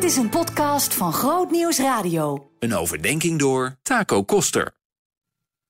Dit 0.00 0.10
is 0.10 0.16
een 0.16 0.28
podcast 0.28 0.94
van 0.94 1.12
Groot 1.12 1.50
Nieuws 1.50 1.78
Radio. 1.78 2.50
Een 2.58 2.74
overdenking 2.74 3.38
door 3.38 3.76
Taco 3.82 4.24
Koster. 4.24 4.74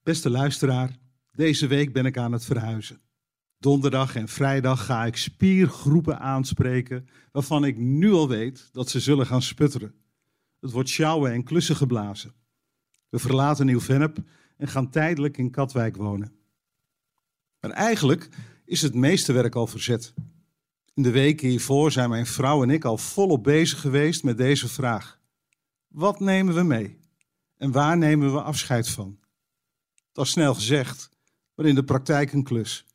Beste 0.02 0.30
luisteraar, 0.30 0.98
deze 1.32 1.66
week 1.66 1.92
ben 1.92 2.06
ik 2.06 2.16
aan 2.16 2.32
het 2.32 2.44
verhuizen. 2.44 3.00
Donderdag 3.58 4.16
en 4.16 4.28
vrijdag 4.28 4.84
ga 4.84 5.04
ik 5.04 5.16
spiergroepen 5.16 6.18
aanspreken 6.18 7.08
waarvan 7.32 7.64
ik 7.64 7.76
nu 7.76 8.12
al 8.12 8.28
weet 8.28 8.68
dat 8.72 8.90
ze 8.90 9.00
zullen 9.00 9.26
gaan 9.26 9.42
sputteren. 9.42 9.94
Het 10.60 10.70
wordt 10.70 10.88
sjouwen 10.88 11.32
en 11.32 11.44
klussen 11.44 11.76
geblazen. 11.76 12.34
We 13.08 13.18
verlaten 13.18 13.66
Nieuw-Vennep 13.66 14.18
en 14.56 14.68
gaan 14.68 14.90
tijdelijk 14.90 15.38
in 15.38 15.50
Katwijk 15.50 15.96
wonen. 15.96 16.32
Maar 17.60 17.70
eigenlijk 17.70 18.28
is 18.64 18.82
het 18.82 18.94
meeste 18.94 19.32
werk 19.32 19.54
al 19.54 19.66
verzet. 19.66 20.14
In 21.00 21.06
de 21.06 21.12
weken 21.12 21.48
hiervoor 21.48 21.92
zijn 21.92 22.10
mijn 22.10 22.26
vrouw 22.26 22.62
en 22.62 22.70
ik 22.70 22.84
al 22.84 22.96
volop 22.98 23.42
bezig 23.42 23.80
geweest 23.80 24.22
met 24.24 24.36
deze 24.36 24.68
vraag. 24.68 25.20
Wat 25.88 26.20
nemen 26.20 26.54
we 26.54 26.62
mee? 26.62 26.98
En 27.56 27.72
waar 27.72 27.98
nemen 27.98 28.32
we 28.32 28.42
afscheid 28.42 28.88
van? 28.88 29.18
Dat 30.12 30.24
is 30.24 30.30
snel 30.30 30.54
gezegd, 30.54 31.10
maar 31.54 31.66
in 31.66 31.74
de 31.74 31.84
praktijk 31.84 32.32
een 32.32 32.42
klus. 32.42 32.86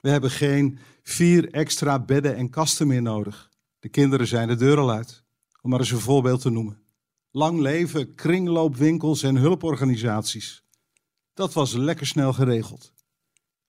We 0.00 0.10
hebben 0.10 0.30
geen 0.30 0.78
vier 1.02 1.50
extra 1.50 1.98
bedden 1.98 2.36
en 2.36 2.50
kasten 2.50 2.86
meer 2.86 3.02
nodig. 3.02 3.50
De 3.78 3.88
kinderen 3.88 4.26
zijn 4.26 4.48
de 4.48 4.56
deur 4.56 4.78
al 4.78 4.90
uit, 4.90 5.24
om 5.62 5.70
maar 5.70 5.80
eens 5.80 5.90
een 5.90 5.98
voorbeeld 5.98 6.40
te 6.40 6.50
noemen. 6.50 6.82
Lang 7.30 7.58
leven, 7.58 8.14
kringloopwinkels 8.14 9.22
en 9.22 9.36
hulporganisaties. 9.36 10.64
Dat 11.34 11.52
was 11.52 11.72
lekker 11.72 12.06
snel 12.06 12.32
geregeld. 12.32 12.92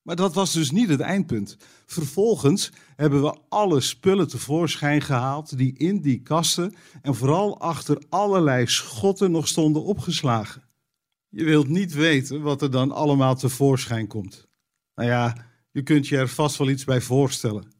Maar 0.05 0.15
dat 0.15 0.33
was 0.33 0.53
dus 0.53 0.71
niet 0.71 0.89
het 0.89 0.99
eindpunt. 0.99 1.57
Vervolgens 1.85 2.71
hebben 2.95 3.21
we 3.21 3.37
alle 3.49 3.81
spullen 3.81 4.27
tevoorschijn 4.27 5.01
gehaald 5.01 5.57
die 5.57 5.77
in 5.77 6.01
die 6.01 6.21
kasten 6.21 6.75
en 7.01 7.15
vooral 7.15 7.59
achter 7.59 8.03
allerlei 8.09 8.67
schotten 8.67 9.31
nog 9.31 9.47
stonden 9.47 9.83
opgeslagen. 9.83 10.63
Je 11.29 11.43
wilt 11.43 11.67
niet 11.67 11.93
weten 11.93 12.41
wat 12.41 12.61
er 12.61 12.71
dan 12.71 12.91
allemaal 12.91 13.35
tevoorschijn 13.35 14.07
komt. 14.07 14.47
Nou 14.95 15.09
ja, 15.09 15.45
je 15.71 15.83
kunt 15.83 16.07
je 16.07 16.17
er 16.17 16.29
vast 16.29 16.57
wel 16.57 16.69
iets 16.69 16.83
bij 16.83 17.01
voorstellen. 17.01 17.73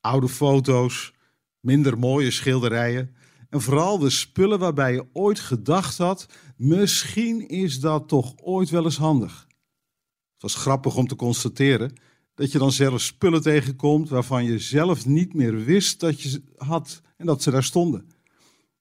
Oude 0.00 0.28
foto's, 0.28 1.12
minder 1.60 1.98
mooie 1.98 2.30
schilderijen 2.30 3.16
en 3.50 3.60
vooral 3.60 3.98
de 3.98 4.10
spullen 4.10 4.58
waarbij 4.58 4.92
je 4.92 5.06
ooit 5.12 5.40
gedacht 5.40 5.98
had: 5.98 6.26
misschien 6.56 7.48
is 7.48 7.80
dat 7.80 8.08
toch 8.08 8.34
ooit 8.36 8.70
wel 8.70 8.84
eens 8.84 8.96
handig. 8.96 9.45
Het 10.36 10.44
was 10.44 10.54
grappig 10.54 10.96
om 10.96 11.06
te 11.06 11.16
constateren 11.16 11.92
dat 12.34 12.52
je 12.52 12.58
dan 12.58 12.72
zelfs 12.72 13.06
spullen 13.06 13.42
tegenkomt 13.42 14.08
waarvan 14.08 14.44
je 14.44 14.58
zelf 14.58 15.06
niet 15.06 15.34
meer 15.34 15.64
wist 15.64 16.00
dat 16.00 16.20
je 16.20 16.28
ze 16.28 16.42
had 16.56 17.02
en 17.16 17.26
dat 17.26 17.42
ze 17.42 17.50
daar 17.50 17.64
stonden. 17.64 18.10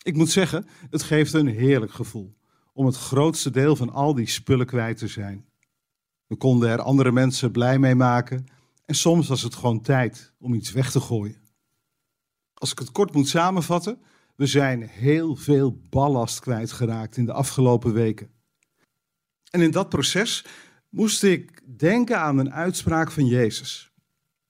Ik 0.02 0.16
moet 0.16 0.30
zeggen, 0.30 0.68
het 0.90 1.04
geeft 1.04 1.34
een 1.34 1.48
heerlijk 1.48 1.92
gevoel 1.92 2.36
om 2.74 2.86
het 2.86 2.96
grootste 2.96 3.52
deel 3.52 3.76
van 3.76 3.94
al 3.94 4.14
die 4.14 4.28
spullen 4.28 4.66
kwijt 4.66 4.98
te 4.98 5.08
zijn. 5.08 5.46
We 6.28 6.36
konden 6.36 6.70
er 6.70 6.82
andere 6.82 7.12
mensen 7.12 7.52
blij 7.52 7.80
mee 7.80 7.96
maken 7.96 8.46
en 8.86 8.96
soms 8.96 9.28
was 9.28 9.42
het 9.42 9.56
gewoon 9.56 9.82
tijd 9.82 10.34
om 10.38 10.54
iets 10.54 10.72
weg 10.72 10.92
te 10.92 11.00
gooien. 11.00 11.42
Als 12.54 12.72
ik 12.72 12.80
het 12.80 12.92
kort 12.92 13.14
moet 13.14 13.28
samenvatten, 13.28 14.02
we 14.36 14.46
zijn 14.46 14.82
heel 14.82 15.36
veel 15.36 15.80
ballast 15.90 16.40
kwijtgeraakt 16.40 17.18
in 17.18 17.26
de 17.26 17.34
afgelopen 17.34 17.94
weken. 17.94 18.30
En 19.50 19.62
in 19.62 19.72
dat 19.72 19.90
proces 19.90 20.46
moest 20.96 21.24
ik 21.24 21.62
denken 21.78 22.20
aan 22.20 22.38
een 22.38 22.54
uitspraak 22.54 23.12
van 23.12 23.26
Jezus. 23.26 23.92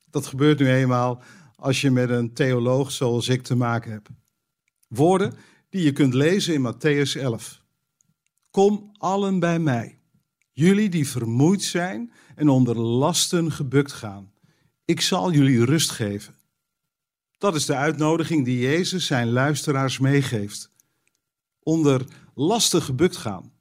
Dat 0.09 0.25
gebeurt 0.25 0.59
nu 0.59 0.71
eenmaal 0.71 1.23
als 1.55 1.81
je 1.81 1.91
met 1.91 2.09
een 2.09 2.33
theoloog 2.33 2.91
zoals 2.91 3.27
ik 3.27 3.41
te 3.43 3.55
maken 3.55 3.91
hebt. 3.91 4.09
Woorden 4.87 5.33
die 5.69 5.83
je 5.83 5.91
kunt 5.91 6.13
lezen 6.13 6.53
in 6.53 6.73
Matthäus 6.73 7.21
11. 7.21 7.61
Kom 8.51 8.91
allen 8.97 9.39
bij 9.39 9.59
mij, 9.59 9.99
jullie 10.51 10.89
die 10.89 11.07
vermoeid 11.07 11.63
zijn 11.63 12.11
en 12.35 12.49
onder 12.49 12.77
lasten 12.77 13.51
gebukt 13.51 13.91
gaan. 13.91 14.31
Ik 14.85 15.01
zal 15.01 15.31
jullie 15.31 15.65
rust 15.65 15.91
geven. 15.91 16.35
Dat 17.37 17.55
is 17.55 17.65
de 17.65 17.75
uitnodiging 17.75 18.45
die 18.45 18.59
Jezus 18.59 19.05
zijn 19.05 19.29
luisteraars 19.29 19.99
meegeeft. 19.99 20.71
Onder 21.59 22.05
lasten 22.33 22.81
gebukt 22.81 23.17
gaan. 23.17 23.54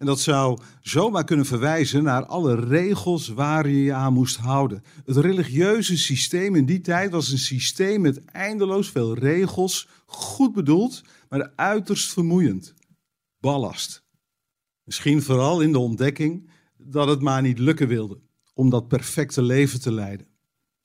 En 0.00 0.06
dat 0.06 0.20
zou 0.20 0.58
zomaar 0.80 1.24
kunnen 1.24 1.46
verwijzen 1.46 2.02
naar 2.02 2.26
alle 2.26 2.54
regels 2.54 3.28
waar 3.28 3.68
je 3.68 3.82
je 3.82 3.92
aan 3.92 4.12
moest 4.12 4.36
houden. 4.36 4.82
Het 5.04 5.16
religieuze 5.16 5.98
systeem 5.98 6.54
in 6.54 6.66
die 6.66 6.80
tijd 6.80 7.10
was 7.10 7.30
een 7.30 7.38
systeem 7.38 8.00
met 8.00 8.24
eindeloos 8.24 8.90
veel 8.90 9.14
regels, 9.14 9.88
goed 10.06 10.52
bedoeld, 10.52 11.02
maar 11.28 11.52
uiterst 11.56 12.12
vermoeiend. 12.12 12.74
Ballast. 13.40 14.04
Misschien 14.84 15.22
vooral 15.22 15.60
in 15.60 15.72
de 15.72 15.78
ontdekking 15.78 16.50
dat 16.76 17.08
het 17.08 17.20
maar 17.20 17.42
niet 17.42 17.58
lukken 17.58 17.88
wilde 17.88 18.20
om 18.54 18.70
dat 18.70 18.88
perfecte 18.88 19.42
leven 19.42 19.80
te 19.80 19.92
leiden. 19.92 20.26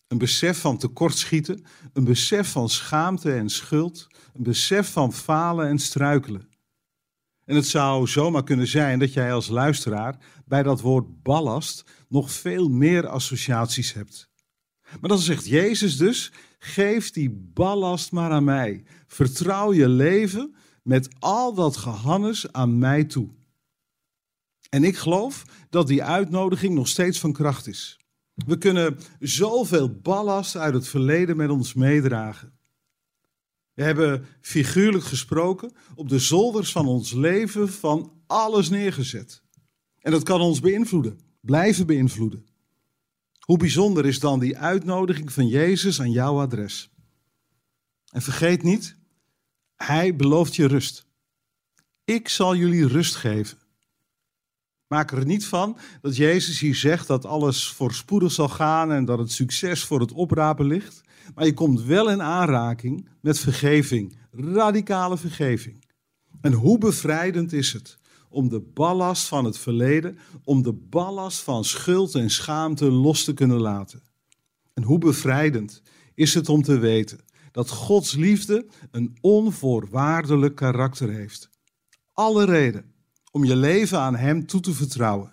Een 0.07 0.17
besef 0.17 0.59
van 0.59 0.77
tekortschieten, 0.77 1.65
een 1.93 2.03
besef 2.03 2.51
van 2.51 2.69
schaamte 2.69 3.33
en 3.33 3.49
schuld, 3.49 4.07
een 4.33 4.43
besef 4.43 4.91
van 4.91 5.13
falen 5.13 5.67
en 5.67 5.79
struikelen. 5.79 6.53
En 7.45 7.55
het 7.55 7.67
zou 7.67 8.07
zomaar 8.07 8.43
kunnen 8.43 8.67
zijn 8.67 8.99
dat 8.99 9.13
jij 9.13 9.33
als 9.33 9.47
luisteraar 9.47 10.17
bij 10.45 10.63
dat 10.63 10.81
woord 10.81 11.23
ballast 11.23 11.83
nog 12.09 12.31
veel 12.31 12.69
meer 12.69 13.07
associaties 13.07 13.93
hebt. 13.93 14.29
Maar 14.99 15.09
dan 15.09 15.19
zegt 15.19 15.45
Jezus 15.45 15.97
dus: 15.97 16.31
geef 16.59 17.11
die 17.11 17.49
ballast 17.53 18.11
maar 18.11 18.31
aan 18.31 18.43
mij. 18.43 18.83
Vertrouw 19.07 19.73
je 19.73 19.89
leven 19.89 20.55
met 20.83 21.09
al 21.19 21.53
dat 21.53 21.77
gehannes 21.77 22.51
aan 22.51 22.77
mij 22.77 23.03
toe. 23.03 23.29
En 24.69 24.83
ik 24.83 24.97
geloof 24.97 25.45
dat 25.69 25.87
die 25.87 26.03
uitnodiging 26.03 26.75
nog 26.75 26.87
steeds 26.87 27.19
van 27.19 27.33
kracht 27.33 27.67
is. 27.67 27.99
We 28.33 28.57
kunnen 28.57 28.97
zoveel 29.19 29.99
ballast 29.99 30.55
uit 30.55 30.73
het 30.73 30.87
verleden 30.87 31.37
met 31.37 31.49
ons 31.49 31.73
meedragen. 31.73 32.54
We 33.75 33.83
hebben 33.83 34.25
figuurlijk 34.41 35.03
gesproken 35.03 35.71
op 35.95 36.09
de 36.09 36.19
zolders 36.19 36.71
van 36.71 36.87
ons 36.87 37.11
leven 37.11 37.69
van 37.69 38.11
alles 38.27 38.69
neergezet. 38.69 39.41
En 39.99 40.11
dat 40.11 40.23
kan 40.23 40.41
ons 40.41 40.59
beïnvloeden, 40.59 41.19
blijven 41.41 41.85
beïnvloeden. 41.85 42.45
Hoe 43.39 43.57
bijzonder 43.57 44.05
is 44.05 44.19
dan 44.19 44.39
die 44.39 44.57
uitnodiging 44.57 45.31
van 45.33 45.47
Jezus 45.47 46.01
aan 46.01 46.11
jouw 46.11 46.39
adres? 46.39 46.89
En 48.11 48.21
vergeet 48.21 48.63
niet, 48.63 48.95
Hij 49.75 50.15
belooft 50.15 50.55
je 50.55 50.65
rust. 50.65 51.05
Ik 52.03 52.29
zal 52.29 52.55
jullie 52.55 52.87
rust 52.87 53.15
geven. 53.15 53.57
Maak 54.87 55.11
er 55.11 55.25
niet 55.25 55.45
van 55.45 55.77
dat 56.01 56.15
Jezus 56.15 56.59
hier 56.59 56.75
zegt 56.75 57.07
dat 57.07 57.25
alles 57.25 57.67
voorspoedig 57.67 58.31
zal 58.31 58.49
gaan 58.49 58.91
en 58.91 59.05
dat 59.05 59.19
het 59.19 59.31
succes 59.31 59.83
voor 59.83 59.99
het 59.99 60.11
oprapen 60.11 60.65
ligt. 60.65 61.01
Maar 61.35 61.45
je 61.45 61.53
komt 61.53 61.83
wel 61.83 62.09
in 62.09 62.21
aanraking 62.21 63.09
met 63.21 63.39
vergeving, 63.39 64.17
radicale 64.31 65.17
vergeving. 65.17 65.83
En 66.41 66.53
hoe 66.53 66.77
bevrijdend 66.77 67.53
is 67.53 67.73
het 67.73 67.97
om 68.29 68.49
de 68.49 68.59
ballast 68.59 69.27
van 69.27 69.45
het 69.45 69.57
verleden, 69.57 70.17
om 70.43 70.63
de 70.63 70.73
ballast 70.73 71.41
van 71.41 71.65
schuld 71.65 72.15
en 72.15 72.29
schaamte 72.29 72.91
los 72.91 73.23
te 73.23 73.33
kunnen 73.33 73.59
laten. 73.59 74.01
En 74.73 74.83
hoe 74.83 74.97
bevrijdend 74.97 75.81
is 76.13 76.33
het 76.33 76.49
om 76.49 76.61
te 76.61 76.77
weten 76.79 77.19
dat 77.51 77.69
Gods 77.69 78.13
liefde 78.13 78.65
een 78.91 79.17
onvoorwaardelijk 79.21 80.55
karakter 80.55 81.09
heeft. 81.09 81.49
Alle 82.13 82.45
reden 82.45 82.93
om 83.35 83.43
je 83.43 83.55
leven 83.55 83.99
aan 83.99 84.15
Hem 84.15 84.45
toe 84.45 84.61
te 84.61 84.73
vertrouwen. 84.73 85.31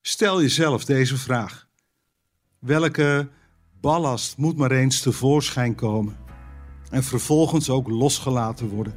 Stel 0.00 0.40
jezelf 0.40 0.84
deze 0.84 1.16
vraag. 1.16 1.68
Welke 2.58 3.28
ballast 3.80 4.36
moet 4.36 4.56
maar 4.56 4.70
eens 4.70 5.00
tevoorschijn 5.00 5.74
komen 5.74 6.16
en 6.90 7.02
vervolgens 7.02 7.70
ook 7.70 7.88
losgelaten 7.88 8.68
worden? 8.68 8.94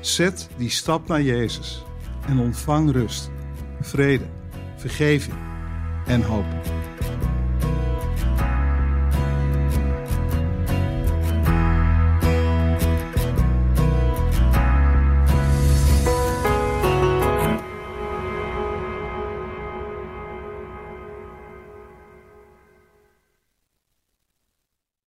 Zet 0.00 0.48
die 0.56 0.70
stap 0.70 1.08
naar 1.08 1.22
Jezus 1.22 1.84
en 2.26 2.38
ontvang 2.38 2.92
rust, 2.92 3.30
vrede, 3.80 4.26
vergeving 4.76 5.36
en 6.06 6.22
hoop. 6.22 6.46